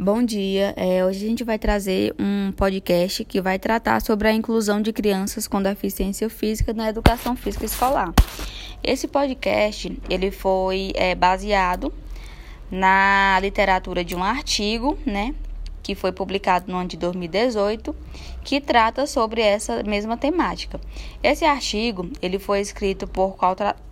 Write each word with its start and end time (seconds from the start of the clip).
Bom 0.00 0.22
dia. 0.22 0.74
É, 0.76 1.04
hoje 1.04 1.24
a 1.24 1.28
gente 1.28 1.42
vai 1.42 1.58
trazer 1.58 2.14
um 2.20 2.52
podcast 2.52 3.24
que 3.24 3.40
vai 3.40 3.58
tratar 3.58 4.00
sobre 4.00 4.28
a 4.28 4.32
inclusão 4.32 4.80
de 4.80 4.92
crianças 4.92 5.48
com 5.48 5.60
deficiência 5.60 6.30
física 6.30 6.72
na 6.72 6.88
educação 6.88 7.34
física 7.34 7.64
escolar. 7.64 8.14
Esse 8.80 9.08
podcast 9.08 10.00
ele 10.08 10.30
foi 10.30 10.92
é, 10.94 11.16
baseado 11.16 11.92
na 12.70 13.40
literatura 13.42 14.04
de 14.04 14.14
um 14.14 14.22
artigo, 14.22 14.96
né, 15.04 15.34
que 15.82 15.96
foi 15.96 16.12
publicado 16.12 16.70
no 16.70 16.78
ano 16.78 16.88
de 16.88 16.96
2018, 16.96 17.92
que 18.44 18.60
trata 18.60 19.04
sobre 19.04 19.40
essa 19.40 19.82
mesma 19.82 20.16
temática. 20.16 20.80
Esse 21.20 21.44
artigo 21.44 22.08
ele 22.22 22.38
foi 22.38 22.60
escrito 22.60 23.08
por 23.08 23.36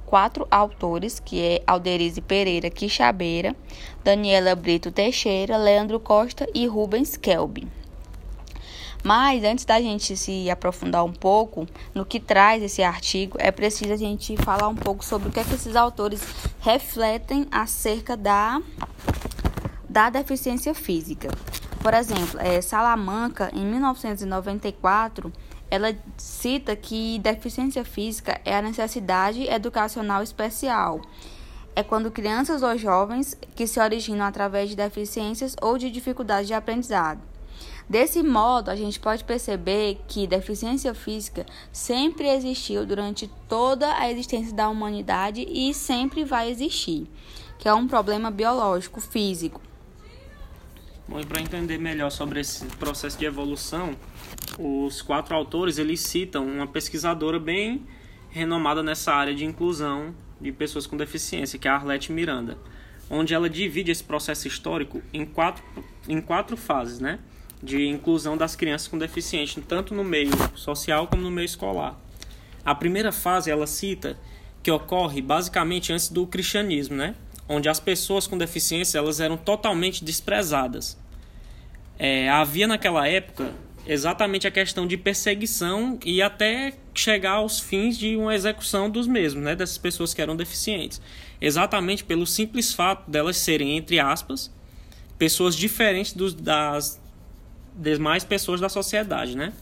quatro 0.06 0.46
autores, 0.50 1.20
que 1.20 1.42
é 1.42 1.62
Alderize 1.66 2.20
Pereira 2.20 2.70
Quixabeira, 2.70 3.54
Daniela 4.02 4.54
Brito 4.54 4.90
Teixeira, 4.90 5.56
Leandro 5.56 5.98
Costa 6.00 6.48
e 6.54 6.66
Rubens 6.66 7.16
Kelby. 7.16 7.68
Mas 9.02 9.44
antes 9.44 9.64
da 9.64 9.80
gente 9.80 10.16
se 10.16 10.50
aprofundar 10.50 11.04
um 11.04 11.12
pouco 11.12 11.66
no 11.94 12.04
que 12.04 12.18
traz 12.18 12.62
esse 12.62 12.82
artigo, 12.82 13.36
é 13.40 13.50
preciso 13.50 13.92
a 13.92 13.96
gente 13.96 14.36
falar 14.38 14.68
um 14.68 14.74
pouco 14.74 15.04
sobre 15.04 15.28
o 15.28 15.32
que, 15.32 15.38
é 15.38 15.44
que 15.44 15.54
esses 15.54 15.76
autores 15.76 16.20
refletem 16.60 17.46
acerca 17.50 18.16
da, 18.16 18.60
da 19.88 20.10
deficiência 20.10 20.74
física. 20.74 21.28
Por 21.80 21.94
exemplo, 21.94 22.40
é, 22.40 22.60
Salamanca, 22.60 23.48
em 23.54 23.64
1994, 23.64 25.32
ela 25.70 25.94
cita 26.16 26.76
que 26.76 27.18
deficiência 27.18 27.84
física 27.84 28.40
é 28.44 28.56
a 28.56 28.62
necessidade 28.62 29.48
educacional 29.48 30.22
especial. 30.22 31.00
É 31.74 31.82
quando 31.82 32.10
crianças 32.10 32.62
ou 32.62 32.78
jovens 32.78 33.36
que 33.54 33.66
se 33.66 33.80
originam 33.80 34.24
através 34.24 34.70
de 34.70 34.76
deficiências 34.76 35.54
ou 35.60 35.76
de 35.76 35.90
dificuldades 35.90 36.46
de 36.46 36.54
aprendizado. 36.54 37.20
Desse 37.88 38.22
modo, 38.22 38.70
a 38.70 38.74
gente 38.74 38.98
pode 38.98 39.22
perceber 39.22 40.00
que 40.08 40.26
deficiência 40.26 40.92
física 40.92 41.46
sempre 41.70 42.28
existiu 42.28 42.84
durante 42.84 43.30
toda 43.48 43.96
a 43.96 44.10
existência 44.10 44.52
da 44.52 44.68
humanidade 44.68 45.46
e 45.48 45.72
sempre 45.72 46.24
vai 46.24 46.50
existir, 46.50 47.08
que 47.58 47.68
é 47.68 47.74
um 47.74 47.86
problema 47.86 48.30
biológico, 48.30 49.00
físico. 49.00 49.60
Bom, 51.08 51.20
e 51.20 51.24
para 51.24 51.40
entender 51.40 51.78
melhor 51.78 52.10
sobre 52.10 52.40
esse 52.40 52.66
processo 52.66 53.16
de 53.16 53.24
evolução, 53.24 53.94
os 54.58 55.00
quatro 55.02 55.36
autores 55.36 55.78
eles 55.78 56.00
citam 56.00 56.44
uma 56.44 56.66
pesquisadora 56.66 57.38
bem 57.38 57.86
renomada 58.28 58.82
nessa 58.82 59.12
área 59.12 59.32
de 59.32 59.44
inclusão 59.44 60.12
de 60.40 60.50
pessoas 60.50 60.84
com 60.84 60.96
deficiência, 60.96 61.60
que 61.60 61.68
é 61.68 61.70
a 61.70 61.76
Arlete 61.76 62.10
Miranda, 62.10 62.58
onde 63.08 63.34
ela 63.34 63.48
divide 63.48 63.92
esse 63.92 64.02
processo 64.02 64.48
histórico 64.48 65.00
em 65.12 65.24
quatro, 65.24 65.62
em 66.08 66.20
quatro 66.20 66.56
fases, 66.56 66.98
né? 66.98 67.20
De 67.62 67.86
inclusão 67.86 68.36
das 68.36 68.56
crianças 68.56 68.88
com 68.88 68.98
deficiência, 68.98 69.62
tanto 69.66 69.94
no 69.94 70.02
meio 70.02 70.32
social 70.56 71.06
como 71.06 71.22
no 71.22 71.30
meio 71.30 71.46
escolar. 71.46 71.96
A 72.64 72.74
primeira 72.74 73.12
fase 73.12 73.48
ela 73.48 73.66
cita 73.68 74.18
que 74.60 74.72
ocorre 74.72 75.22
basicamente 75.22 75.92
antes 75.92 76.08
do 76.08 76.26
cristianismo, 76.26 76.96
né? 76.96 77.14
Onde 77.48 77.68
as 77.68 77.78
pessoas 77.78 78.26
com 78.26 78.36
deficiência 78.36 78.98
elas 78.98 79.20
eram 79.20 79.36
totalmente 79.36 80.04
desprezadas. 80.04 80.98
É, 81.98 82.28
havia 82.28 82.66
naquela 82.66 83.08
época 83.08 83.52
exatamente 83.86 84.46
a 84.46 84.50
questão 84.50 84.86
de 84.86 84.96
perseguição 84.96 85.98
e 86.04 86.20
até 86.20 86.74
chegar 86.92 87.32
aos 87.32 87.60
fins 87.60 87.96
de 87.96 88.16
uma 88.16 88.34
execução 88.34 88.90
dos 88.90 89.06
mesmos, 89.06 89.44
né, 89.44 89.54
dessas 89.54 89.78
pessoas 89.78 90.12
que 90.12 90.20
eram 90.20 90.34
deficientes. 90.34 91.00
Exatamente 91.40 92.02
pelo 92.02 92.26
simples 92.26 92.74
fato 92.74 93.08
delas 93.08 93.36
serem, 93.36 93.76
entre 93.76 94.00
aspas, 94.00 94.50
pessoas 95.16 95.54
diferentes 95.54 96.12
dos, 96.12 96.34
das 96.34 97.00
demais 97.76 98.24
pessoas 98.24 98.60
da 98.60 98.68
sociedade, 98.68 99.36
né? 99.36 99.52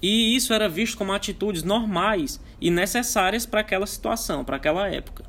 E 0.00 0.36
isso 0.36 0.52
era 0.52 0.68
visto 0.68 0.96
como 0.96 1.12
atitudes 1.12 1.62
normais 1.62 2.40
e 2.60 2.70
necessárias 2.70 3.46
para 3.46 3.60
aquela 3.60 3.86
situação, 3.86 4.44
para 4.44 4.56
aquela 4.56 4.88
época. 4.88 5.23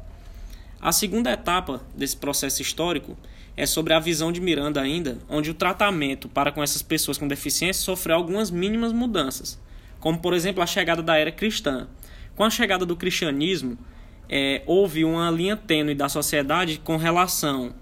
A 0.85 0.91
segunda 0.91 1.31
etapa 1.31 1.81
desse 1.97 2.16
processo 2.16 2.62
histórico 2.62 3.18
é 3.57 3.66
sobre 3.66 3.91
a 3.91 4.00
visão 4.00 4.31
de 4.31 4.40
Miranda 4.40 4.79
ainda, 4.79 5.18
onde 5.28 5.50
o 5.50 5.53
tratamento 5.56 6.29
para 6.29 6.51
com 6.51 6.62
essas 6.62 6.84
pessoas 6.84 7.18
com 7.18 7.28
deficiência 7.28 7.81
sofreu 7.81 8.16
algumas 8.16 8.51
mínimas 8.51 8.94
mudanças, 8.94 9.59
como 10.00 10.19
por 10.19 10.31
exemplo 10.31 10.62
a 10.62 10.68
chegada 10.68 11.01
da 11.01 11.18
era 11.18 11.31
cristã. 11.31 11.88
Com 12.35 12.44
a 12.44 12.51
chegada 12.51 12.85
do 12.85 12.96
cristianismo, 12.96 13.79
é, 14.29 14.62
houve 14.68 15.03
uma 15.03 15.31
linha 15.31 15.57
tênue 15.57 15.96
da 15.96 16.07
sociedade 16.07 16.79
com 16.84 16.97
relação 16.97 17.73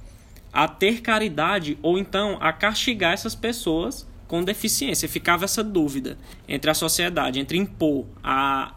a 0.54 0.66
ter 0.66 1.02
caridade 1.02 1.78
ou 1.82 1.98
então 1.98 2.38
a 2.40 2.54
castigar 2.54 3.12
essas 3.12 3.36
pessoas 3.36 4.08
com 4.30 4.42
deficiência. 4.46 5.10
Ficava 5.10 5.44
essa 5.44 5.62
dúvida 5.62 6.18
entre 6.48 6.72
a 6.72 6.74
sociedade, 6.74 7.38
entre 7.38 7.58
impor 7.58 8.06
a, 8.24 8.74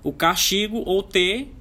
o 0.00 0.12
castigo 0.12 0.80
ou 0.86 1.02
ter 1.02 1.52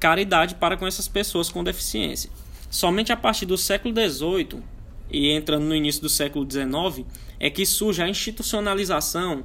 caridade 0.00 0.54
para 0.54 0.76
com 0.76 0.86
essas 0.86 1.06
pessoas 1.06 1.50
com 1.50 1.62
deficiência. 1.62 2.30
Somente 2.70 3.12
a 3.12 3.16
partir 3.16 3.44
do 3.44 3.58
século 3.58 3.94
XVIII 3.94 4.62
e 5.10 5.30
entrando 5.30 5.64
no 5.64 5.74
início 5.74 6.00
do 6.00 6.08
século 6.08 6.50
XIX 6.50 7.06
é 7.38 7.50
que 7.50 7.66
surge 7.66 8.02
a 8.02 8.08
institucionalização, 8.08 9.44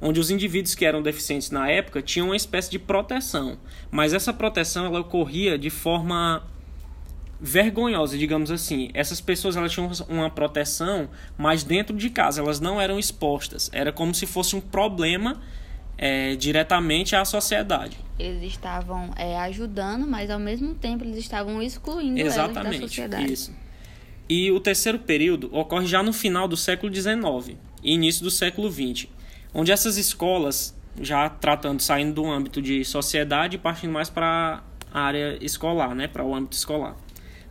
onde 0.00 0.18
os 0.18 0.30
indivíduos 0.30 0.74
que 0.74 0.86
eram 0.86 1.02
deficientes 1.02 1.50
na 1.50 1.68
época 1.68 2.00
tinham 2.00 2.28
uma 2.28 2.36
espécie 2.36 2.70
de 2.70 2.78
proteção, 2.78 3.58
mas 3.90 4.14
essa 4.14 4.32
proteção 4.32 4.86
ela 4.86 5.00
ocorria 5.00 5.58
de 5.58 5.68
forma 5.68 6.42
vergonhosa, 7.40 8.18
digamos 8.18 8.50
assim. 8.50 8.90
Essas 8.92 9.20
pessoas 9.20 9.56
elas 9.56 9.72
tinham 9.72 9.90
uma 10.08 10.30
proteção, 10.30 11.08
mas 11.36 11.64
dentro 11.64 11.96
de 11.96 12.10
casa 12.10 12.40
elas 12.40 12.60
não 12.60 12.80
eram 12.80 12.98
expostas. 12.98 13.70
Era 13.72 13.92
como 13.92 14.14
se 14.14 14.26
fosse 14.26 14.54
um 14.54 14.60
problema 14.60 15.40
é, 16.02 16.34
diretamente 16.34 17.14
à 17.14 17.26
sociedade. 17.26 17.98
Eles 18.18 18.52
estavam 18.52 19.10
é, 19.16 19.38
ajudando, 19.40 20.06
mas 20.06 20.30
ao 20.30 20.38
mesmo 20.38 20.74
tempo 20.74 21.04
eles 21.04 21.18
estavam 21.18 21.62
excluindo 21.62 22.18
Exatamente, 22.18 22.80
da 22.80 22.88
sociedade. 22.88 23.30
Isso. 23.30 23.54
E 24.26 24.50
o 24.50 24.58
terceiro 24.58 24.98
período 24.98 25.54
ocorre 25.54 25.86
já 25.86 26.02
no 26.02 26.14
final 26.14 26.48
do 26.48 26.56
século 26.56 26.92
XIX 26.92 27.58
e 27.82 27.92
início 27.92 28.24
do 28.24 28.30
século 28.30 28.70
XX, 28.72 29.08
onde 29.52 29.72
essas 29.72 29.98
escolas, 29.98 30.74
já 30.98 31.28
tratando, 31.28 31.82
saindo 31.82 32.14
do 32.14 32.26
âmbito 32.26 32.62
de 32.62 32.82
sociedade 32.82 33.56
e 33.56 33.58
partindo 33.58 33.92
mais 33.92 34.08
para 34.08 34.62
a 34.90 35.00
área 35.02 35.36
escolar, 35.44 35.94
né, 35.94 36.08
para 36.08 36.24
o 36.24 36.34
âmbito 36.34 36.56
escolar, 36.56 36.96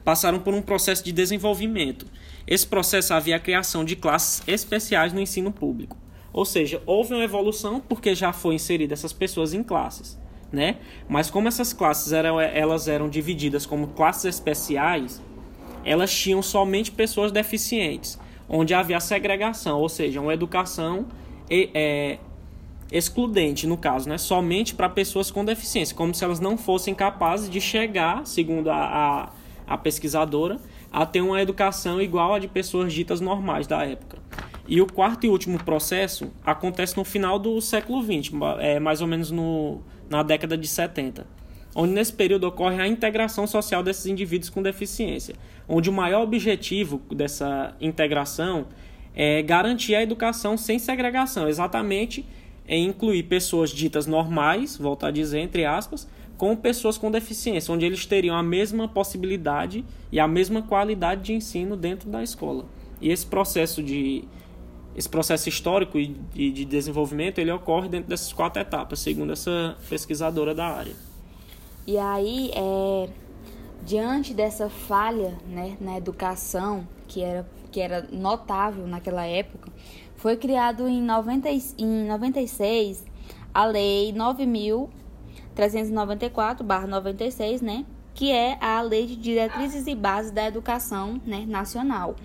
passaram 0.04 0.40
por 0.40 0.56
um 0.56 0.62
processo 0.62 1.04
de 1.04 1.12
desenvolvimento. 1.12 2.08
Esse 2.48 2.66
processo 2.66 3.14
havia 3.14 3.36
a 3.36 3.40
criação 3.40 3.86
de 3.86 3.96
classes 3.96 4.42
especiais 4.48 5.14
no 5.14 5.20
ensino 5.20 5.52
público 5.52 5.96
ou 6.32 6.46
seja, 6.46 6.82
houve 6.86 7.14
uma 7.14 7.24
evolução 7.24 7.80
porque 7.80 8.14
já 8.14 8.32
foi 8.32 8.56
inserida 8.56 8.94
essas 8.94 9.14
pessoas 9.14 9.54
em 9.54 9.64
classes, 9.64 10.18
né? 10.52 10.78
Mas 11.08 11.30
como 11.30 11.48
essas 11.48 11.74
classes 11.74 12.12
eram, 12.12 12.40
elas 12.40 12.88
eram 12.88 13.10
divididas 13.10 13.66
como 13.66 13.88
classes 13.88 14.26
especiais, 14.26 15.22
elas 15.84 16.14
tinham 16.14 16.42
somente 16.42 16.92
pessoas 16.92 17.32
deficientes, 17.32 18.20
onde 18.48 18.74
havia 18.74 19.00
segregação, 19.00 19.80
ou 19.80 19.90
seja, 19.90 20.20
uma 20.22 20.34
educação 20.34 21.08
é, 21.50 22.18
excludente, 22.92 23.68
no 23.68 23.78
caso, 23.78 24.10
né? 24.10 24.18
somente 24.18 24.74
para 24.74 24.90
pessoas 24.90 25.30
com 25.30 25.46
deficiência, 25.46 25.96
como 25.96 26.14
se 26.14 26.24
elas 26.24 26.40
não 26.40 26.58
fossem 26.58 26.94
capazes 26.94 27.50
de 27.50 27.62
chegar, 27.62 28.26
segundo 28.26 28.70
a, 28.70 28.76
a, 28.76 29.30
a 29.68 29.78
pesquisadora, 29.78 30.60
a 30.92 31.06
ter 31.06 31.22
uma 31.22 31.42
educação 31.42 32.02
igual 32.02 32.34
a 32.34 32.40
de 32.40 32.48
pessoas 32.48 32.92
ditas 32.94 33.22
normais 33.22 33.68
da 33.68 33.86
época. 33.86 34.18
E 34.68 34.82
o 34.82 34.86
quarto 34.86 35.26
e 35.26 35.30
último 35.30 35.58
processo 35.64 36.32
acontece 36.46 36.96
no 36.96 37.04
final 37.04 37.40
do 37.40 37.60
século 37.60 38.04
XX, 38.04 38.32
é, 38.60 38.80
mais 38.80 39.02
ou 39.02 39.08
menos 39.08 39.32
no, 39.32 39.82
na 40.10 40.22
década 40.22 40.58
de 40.58 40.68
70, 40.68 41.26
onde 41.76 41.94
nesse 41.94 42.14
período 42.14 42.46
ocorre 42.46 42.80
a 42.80 42.88
integração 42.88 43.48
social 43.48 43.82
desses 43.82 44.06
indivíduos 44.06 44.50
com 44.50 44.62
deficiência, 44.62 45.36
onde 45.68 45.90
o 45.90 45.94
maior 45.94 46.22
objetivo 46.22 47.02
dessa 47.12 47.76
integração 47.82 48.68
é 49.16 49.42
garantir 49.42 49.96
a 49.96 50.04
educação 50.04 50.56
sem 50.56 50.78
segregação, 50.78 51.48
exatamente 51.48 52.26
é 52.68 52.78
incluir 52.78 53.24
pessoas 53.24 53.72
ditas 53.72 54.06
normais, 54.06 54.78
volto 54.78 55.04
a 55.04 55.10
dizer, 55.10 55.40
entre 55.40 55.66
aspas, 55.66 56.08
com 56.40 56.56
pessoas 56.56 56.98
com 56.98 57.12
deficiência, 57.12 57.74
onde 57.74 57.86
eles 57.86 58.06
teriam 58.06 58.34
a 58.34 58.42
mesma 58.42 58.88
possibilidade 58.88 59.84
e 60.10 60.22
a 60.22 60.28
mesma 60.28 60.62
qualidade 60.62 61.22
de 61.22 61.34
ensino 61.34 61.76
dentro 61.76 62.10
da 62.10 62.24
escola. 62.24 62.64
E 63.02 63.12
esse 63.12 63.26
processo 63.26 63.84
de 63.84 64.24
esse 64.96 65.08
processo 65.08 65.50
histórico 65.50 66.00
e 66.00 66.08
de, 66.34 66.50
de 66.52 66.66
desenvolvimento 66.66 67.40
ele 67.40 67.52
ocorre 67.52 67.90
dentro 67.90 68.10
dessas 68.10 68.32
quatro 68.32 68.62
etapas, 68.62 69.00
segundo 69.00 69.34
essa 69.34 69.78
pesquisadora 69.90 70.56
da 70.56 70.66
área. 70.66 70.94
E 71.86 71.98
aí, 71.98 72.52
é, 72.56 73.10
diante 73.86 74.34
dessa 74.34 74.70
falha 74.70 75.38
né, 75.46 75.76
na 75.82 75.98
educação, 75.98 76.88
que 77.08 77.22
era, 77.22 77.46
que 77.70 77.82
era 77.82 78.08
notável 78.12 78.88
naquela 78.88 79.26
época, 79.26 79.70
foi 80.16 80.38
criado 80.38 80.88
em, 80.88 81.02
90, 81.02 81.50
em 81.78 82.08
96 82.08 83.06
a 83.54 83.66
Lei 83.66 84.14
9.394-96, 85.60 87.62
né? 87.62 87.86
Que 88.14 88.32
é 88.32 88.58
a 88.62 88.82
Lei 88.82 89.06
de 89.06 89.16
Diretrizes 89.16 89.88
e 89.88 89.96
Bases 89.96 90.32
da 90.32 90.46
Educação 90.46 91.22
né, 91.26 91.46
Nacional. 91.48 92.16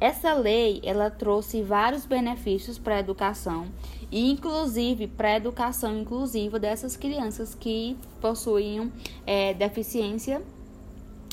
Essa 0.00 0.32
lei 0.32 0.80
ela 0.82 1.10
trouxe 1.10 1.62
vários 1.62 2.06
benefícios 2.06 2.78
para 2.78 2.96
a 2.96 3.00
educação 3.00 3.66
inclusive 4.12 5.06
para 5.06 5.28
a 5.28 5.36
educação 5.36 5.98
inclusiva 5.98 6.58
dessas 6.58 6.96
crianças 6.96 7.54
que 7.54 7.96
possuíam 8.20 8.90
é, 9.26 9.54
deficiência 9.54 10.42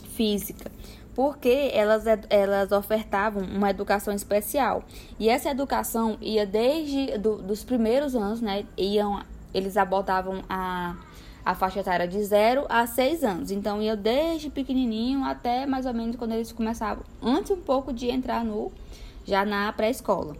física 0.09 0.71
porque 1.15 1.71
elas, 1.73 2.03
elas 2.29 2.71
ofertavam 2.71 3.41
uma 3.41 3.71
educação 3.71 4.13
especial. 4.13 4.83
E 5.17 5.29
essa 5.29 5.49
educação 5.49 6.15
ia 6.21 6.45
desde 6.45 7.17
do, 7.17 7.41
dos 7.41 7.63
primeiros 7.63 8.15
anos, 8.15 8.39
né? 8.39 8.67
Iam, 8.77 9.23
eles 9.51 9.77
abordavam 9.77 10.43
a, 10.47 10.95
a 11.47 11.55
faixa 11.55 11.79
etária 11.79 12.05
de 12.05 12.21
0 12.21 12.65
a 12.67 12.85
6 12.85 13.23
anos. 13.23 13.51
Então 13.51 13.81
ia 13.81 13.95
desde 13.95 14.49
pequenininho 14.49 15.23
até 15.23 15.65
mais 15.65 15.85
ou 15.85 15.93
menos 15.93 16.17
quando 16.17 16.33
eles 16.33 16.51
começavam, 16.51 17.05
antes 17.21 17.51
um 17.51 17.61
pouco 17.61 17.93
de 17.93 18.09
entrar 18.09 18.43
no 18.43 18.69
já 19.23 19.45
na 19.45 19.71
pré-escola. 19.71 20.35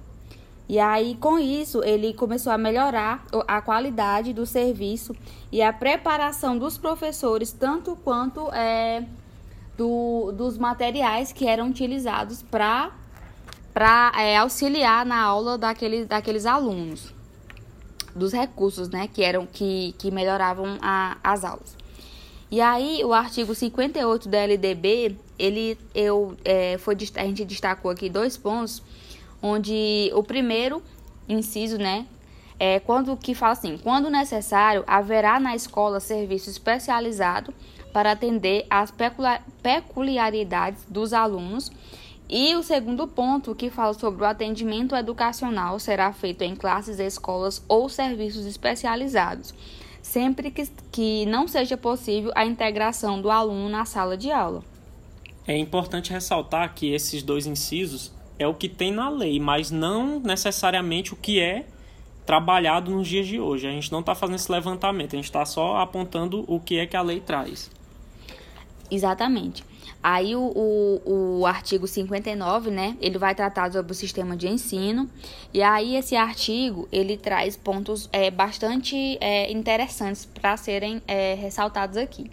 E 0.68 0.78
aí, 0.80 1.16
com 1.16 1.40
isso, 1.40 1.82
ele 1.82 2.14
começou 2.14 2.52
a 2.52 2.58
melhorar 2.58 3.26
a 3.48 3.62
qualidade 3.62 4.34
do 4.34 4.46
serviço 4.46 5.16
e 5.50 5.62
a 5.62 5.72
preparação 5.72 6.58
dos 6.58 6.78
professores, 6.78 7.54
tanto 7.54 7.96
quanto 8.04 8.52
é, 8.54 9.06
do, 9.78 10.34
dos 10.34 10.58
materiais 10.58 11.32
que 11.32 11.48
eram 11.48 11.70
utilizados 11.70 12.44
para 12.44 12.92
é, 14.20 14.36
auxiliar 14.36 15.06
na 15.06 15.22
aula 15.22 15.58
daqueles, 15.58 16.06
daqueles 16.06 16.46
alunos, 16.46 17.14
dos 18.18 18.34
recursos 18.34 18.90
né, 18.90 19.08
que, 19.08 19.24
eram, 19.24 19.46
que, 19.46 19.96
que 19.98 20.12
melhoravam 20.12 20.78
a, 20.82 21.18
as 21.24 21.44
aulas. 21.44 21.78
E 22.50 22.62
aí, 22.62 23.04
o 23.04 23.14
artigo 23.14 23.54
58 23.54 24.30
da 24.30 24.38
LDB, 24.40 25.18
ele, 25.38 25.78
eu, 25.94 26.36
é, 26.46 26.78
foi, 26.78 26.96
a 27.16 27.24
gente 27.24 27.44
destacou 27.44 27.92
aqui 27.92 28.10
dois 28.10 28.38
pontos, 28.38 28.82
onde 29.42 30.12
o 30.14 30.24
primeiro 30.24 30.82
inciso, 31.28 31.78
né, 31.78 32.06
é 32.60 32.80
quando 32.80 33.16
que 33.16 33.36
fala 33.36 33.54
assim, 33.54 33.78
quando 33.78 34.10
necessário, 34.10 34.84
haverá 34.88 35.40
na 35.40 35.56
escola 35.56 36.00
serviço 36.00 36.50
especializado 36.50 37.54
para 37.94 38.12
atender 38.12 38.66
às 38.70 38.94
peculiaridades 39.62 40.84
dos 40.88 41.14
alunos. 41.14 41.72
E 42.30 42.56
o 42.56 42.64
segundo 42.64 43.08
ponto, 43.08 43.56
que 43.56 43.70
fala 43.70 43.94
sobre 43.94 44.24
o 44.24 44.26
atendimento 44.26 44.96
educacional, 44.96 45.80
será 45.80 46.12
feito 46.12 46.42
em 46.42 46.56
classes, 46.56 47.00
escolas 47.00 47.64
ou 47.70 47.88
serviços 47.88 48.46
especializados, 48.46 49.54
sempre 50.02 50.52
que, 50.52 50.68
que 50.92 51.26
não 51.26 51.48
seja 51.48 51.78
possível 51.78 52.32
a 52.36 52.46
integração 52.46 53.22
do 53.22 53.32
aluno 53.32 53.70
na 53.70 53.86
sala 53.86 54.18
de 54.18 54.30
aula. 54.30 54.62
É 55.48 55.58
importante 55.58 56.12
ressaltar 56.12 56.74
que 56.76 56.92
esses 56.92 57.24
dois 57.24 57.46
incisos 57.46 58.12
é 58.38 58.46
o 58.46 58.54
que 58.54 58.68
tem 58.68 58.92
na 58.92 59.10
lei, 59.10 59.40
mas 59.40 59.72
não 59.72 60.20
necessariamente 60.20 61.14
o 61.14 61.16
que 61.16 61.40
é 61.40 61.66
trabalhado 62.26 62.92
nos 62.92 63.08
dias 63.08 63.26
de 63.26 63.40
hoje. 63.40 63.66
A 63.66 63.72
gente 63.72 63.90
não 63.90 64.02
está 64.02 64.14
fazendo 64.14 64.36
esse 64.36 64.52
levantamento, 64.52 65.14
a 65.14 65.16
gente 65.16 65.26
está 65.26 65.46
só 65.46 65.78
apontando 65.78 66.44
o 66.46 66.60
que 66.60 66.78
é 66.78 66.86
que 66.86 66.98
a 66.98 67.02
lei 67.02 67.22
traz. 67.22 67.72
Exatamente. 68.92 69.64
Aí 70.10 70.38
o, 70.38 70.40
o, 70.40 71.40
o, 71.40 71.46
artigo 71.46 71.86
59, 71.86 72.72
né, 72.72 72.96
ele 73.02 73.18
vai 73.18 73.36
tratar 73.36 73.70
sobre 73.70 73.92
o 73.92 73.94
sistema 73.94 74.38
de 74.38 74.48
ensino, 74.48 75.10
e 75.54 75.62
aí 75.62 75.98
esse 75.98 76.16
artigo, 76.16 76.88
ele 76.94 77.18
traz 77.18 77.58
pontos 77.58 78.08
é, 78.14 78.32
bastante 78.32 79.18
é, 79.20 79.52
interessantes 79.52 80.24
para 80.24 80.56
serem 80.56 81.02
é, 81.06 81.34
ressaltados 81.34 81.98
aqui. 81.98 82.32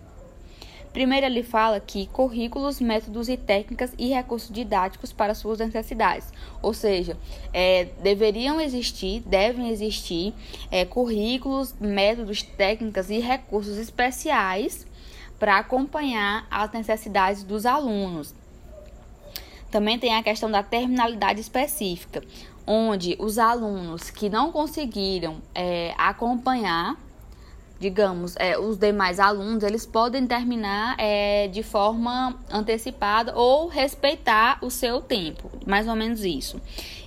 Primeiro, 0.93 1.27
ele 1.27 1.43
fala 1.43 1.81
que 1.81 2.07
currículos, 2.07 2.81
métodos 2.81 3.29
e 3.29 3.37
técnicas 3.37 3.93
e 3.99 4.11
recursos 4.11 4.55
didáticos 4.55 5.13
para 5.13 5.35
suas 5.35 5.59
necessidades. 5.59 6.33
Ou 6.63 6.73
seja, 6.73 7.17
é, 7.53 7.89
deveriam 8.01 8.61
existir, 8.61 9.21
devem 9.27 9.71
existir 9.71 10.33
é, 10.71 10.85
currículos, 10.85 11.75
métodos, 11.81 12.41
técnicas 12.41 13.11
e 13.11 13.19
recursos 13.19 13.77
especiais 13.79 14.87
para 15.39 15.59
acompanhar 15.59 16.47
as 16.51 16.71
necessidades 16.73 17.43
dos 17.43 17.67
alunos. 17.67 18.35
Também 19.71 19.99
tem 19.99 20.15
a 20.15 20.23
questão 20.23 20.51
da 20.51 20.63
terminalidade 20.63 21.41
específica, 21.41 22.23
onde 22.67 23.17
os 23.19 23.39
alunos 23.39 24.09
que 24.09 24.31
não 24.31 24.53
conseguiram 24.53 25.39
é, 25.55 25.93
acompanhar, 25.99 26.97
digamos, 27.81 28.37
é, 28.37 28.59
os 28.59 28.79
demais 28.79 29.19
alunos, 29.19 29.65
eles 29.65 29.85
podem 29.85 30.27
terminar 30.27 30.95
é, 30.99 31.49
de 31.49 31.63
forma 31.63 32.39
antecipada 32.51 33.37
ou 33.37 33.67
respeitar 33.67 34.59
o 34.63 34.71
seu 34.71 35.01
tempo, 35.01 35.51
mais 35.67 35.89
ou 35.89 35.97
menos 35.97 36.25
isso. 36.25 36.61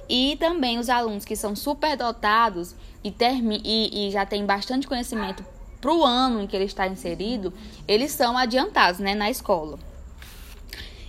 E 0.09 0.35
também 0.37 0.77
os 0.77 0.89
alunos 0.89 1.25
que 1.25 1.35
são 1.35 1.55
superdotados 1.55 2.75
e, 3.03 3.13
e, 3.63 4.07
e 4.07 4.11
já 4.11 4.25
têm 4.25 4.45
bastante 4.45 4.87
conhecimento 4.87 5.43
para 5.87 5.95
o 5.95 6.03
ano 6.03 6.41
em 6.41 6.47
que 6.47 6.53
ele 6.53 6.65
está 6.65 6.85
inserido, 6.85 7.53
eles 7.87 8.11
são 8.11 8.37
adiantados 8.37 8.99
né, 8.99 9.15
na 9.15 9.29
escola. 9.29 9.79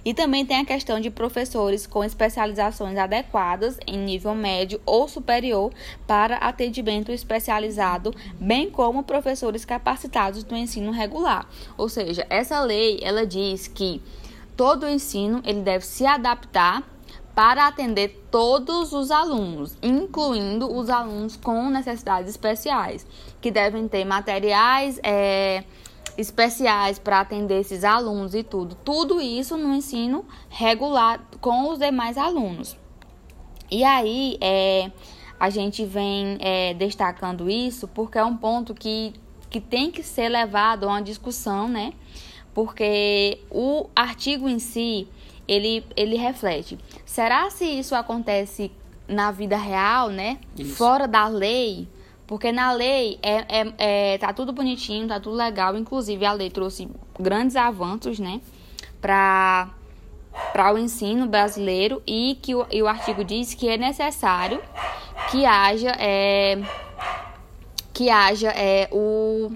E 0.04 0.14
também 0.14 0.46
tem 0.46 0.60
a 0.60 0.64
questão 0.64 1.00
de 1.00 1.10
professores 1.10 1.84
com 1.84 2.04
especializações 2.04 2.96
adequadas 2.96 3.76
em 3.88 3.98
nível 3.98 4.36
médio 4.36 4.80
ou 4.86 5.08
superior 5.08 5.72
para 6.06 6.36
atendimento 6.36 7.10
especializado, 7.10 8.14
bem 8.38 8.70
como 8.70 9.02
professores 9.02 9.64
capacitados 9.64 10.44
no 10.44 10.56
ensino 10.56 10.92
regular. 10.92 11.48
Ou 11.76 11.88
seja, 11.88 12.24
essa 12.30 12.60
lei 12.60 13.00
ela 13.02 13.26
diz 13.26 13.66
que 13.66 14.00
todo 14.56 14.86
o 14.86 14.88
ensino 14.88 15.42
ele 15.44 15.62
deve 15.62 15.84
se 15.84 16.06
adaptar 16.06 16.84
para 17.38 17.68
atender 17.68 18.26
todos 18.32 18.92
os 18.92 19.12
alunos, 19.12 19.78
incluindo 19.80 20.74
os 20.76 20.90
alunos 20.90 21.36
com 21.36 21.70
necessidades 21.70 22.28
especiais, 22.28 23.06
que 23.40 23.48
devem 23.52 23.86
ter 23.86 24.04
materiais 24.04 24.98
é, 25.04 25.62
especiais 26.16 26.98
para 26.98 27.20
atender 27.20 27.60
esses 27.60 27.84
alunos 27.84 28.34
e 28.34 28.42
tudo. 28.42 28.74
Tudo 28.74 29.20
isso 29.20 29.56
no 29.56 29.72
ensino 29.72 30.24
regular 30.48 31.28
com 31.40 31.70
os 31.70 31.78
demais 31.78 32.18
alunos. 32.18 32.76
E 33.70 33.84
aí 33.84 34.36
é, 34.40 34.90
a 35.38 35.48
gente 35.48 35.84
vem 35.84 36.38
é, 36.40 36.74
destacando 36.74 37.48
isso 37.48 37.86
porque 37.86 38.18
é 38.18 38.24
um 38.24 38.36
ponto 38.36 38.74
que, 38.74 39.12
que 39.48 39.60
tem 39.60 39.92
que 39.92 40.02
ser 40.02 40.28
levado 40.28 40.86
a 40.86 40.88
uma 40.88 41.02
discussão, 41.02 41.68
né? 41.68 41.92
Porque 42.52 43.40
o 43.48 43.88
artigo 43.94 44.48
em 44.48 44.58
si 44.58 45.06
ele, 45.48 45.84
ele 45.96 46.16
reflete. 46.16 46.78
Será 47.06 47.50
se 47.50 47.64
isso 47.64 47.94
acontece 47.94 48.70
na 49.08 49.30
vida 49.30 49.56
real, 49.56 50.10
né? 50.10 50.38
Isso. 50.56 50.76
Fora 50.76 51.08
da 51.08 51.26
lei? 51.26 51.88
Porque 52.26 52.52
na 52.52 52.72
lei 52.72 53.18
é, 53.22 53.36
é, 53.48 53.74
é, 53.78 54.18
tá 54.18 54.34
tudo 54.34 54.52
bonitinho, 54.52 55.08
tá 55.08 55.18
tudo 55.18 55.34
legal. 55.34 55.74
Inclusive, 55.76 56.26
a 56.26 56.32
lei 56.32 56.50
trouxe 56.50 56.86
grandes 57.18 57.56
avanços, 57.56 58.18
né? 58.18 58.40
Para 59.00 59.70
para 60.52 60.72
o 60.72 60.78
ensino 60.78 61.26
brasileiro 61.26 62.00
e 62.06 62.38
que 62.40 62.54
o, 62.54 62.64
e 62.70 62.80
o 62.80 62.86
artigo 62.86 63.24
diz 63.24 63.54
que 63.54 63.68
é 63.68 63.76
necessário 63.76 64.60
que 65.32 65.44
haja 65.44 65.90
é, 65.98 66.62
que 67.92 68.08
haja 68.08 68.50
é, 68.50 68.88
o 68.92 69.50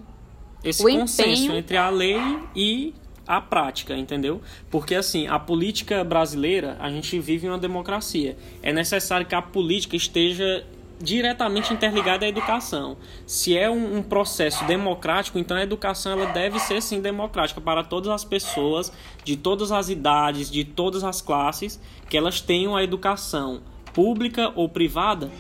esse 0.64 0.82
o 0.84 0.99
consenso 0.99 1.44
empenho... 1.44 1.56
entre 1.56 1.76
a 1.76 1.88
lei 1.88 2.18
e 2.56 2.94
a 3.26 3.41
prática, 3.41 3.97
entendeu? 3.97 4.41
Porque 4.71 4.95
assim, 4.95 5.26
a 5.26 5.38
política 5.38 6.02
brasileira, 6.05 6.76
a 6.81 6.91
gente 6.91 7.19
vive 7.19 7.47
em 7.47 7.50
uma 7.50 7.59
democracia. 7.59 8.37
É 8.62 8.73
necessário 8.73 9.26
que 9.26 9.35
a 9.35 9.43
política 9.43 9.97
esteja 9.97 10.64
diretamente 11.02 11.75
interligada 11.75 12.25
à 12.25 12.29
educação. 12.29 12.97
Se 13.26 13.59
é 13.59 13.69
um, 13.69 13.99
um, 13.99 14.02
processo 14.02 14.64
democrático, 14.64 15.38
então 15.38 15.57
a 15.57 15.62
educação 15.62 16.12
ela 16.12 16.26
deve 16.26 16.61
ser 16.61 16.81
sim 16.81 17.00
democrática 17.00 17.61
para 17.61 17.83
todas 17.83 18.11
as 18.11 18.25
pessoas, 18.25 18.93
de 19.25 19.37
todas 19.37 19.73
as 19.73 19.88
idades, 19.88 20.50
de 20.50 20.64
todas 20.64 21.02
as 21.02 21.21
classes, 21.21 21.81
que 22.09 22.17
elas 22.17 22.41
tenham 22.41 22.76
a 22.76 22.85
educação 22.85 23.61
pública 23.93 24.52
ou 24.55 24.69
privada 24.69 25.31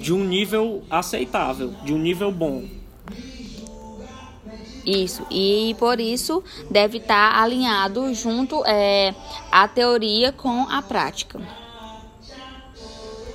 de 0.00 0.12
um 0.12 0.24
nível 0.24 0.82
aceitável, 0.90 1.72
de 1.84 1.94
um 1.94 1.98
nível 1.98 2.30
bom. 2.30 2.83
Isso, 4.86 5.26
e 5.30 5.74
por 5.78 5.98
isso 5.98 6.42
deve 6.70 6.98
estar 6.98 7.40
alinhado 7.42 8.12
junto 8.14 8.62
é, 8.66 9.14
a 9.50 9.66
teoria 9.66 10.30
com 10.30 10.68
a 10.68 10.82
prática. 10.82 11.63